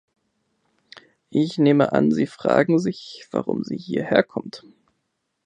[1.29, 4.63] Ich nehme an, Sie fragen sich, warum sie hierher kommt.